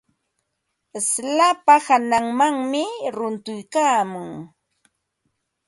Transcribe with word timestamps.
Slapa 1.09 1.73
hananmanmi 1.85 2.83
runtuykaamun. 3.15 4.29